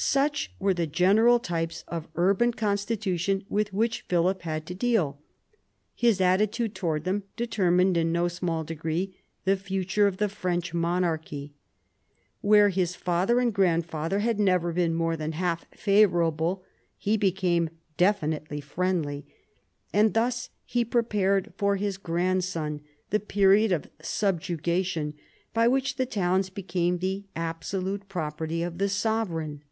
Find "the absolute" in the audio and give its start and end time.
26.98-28.08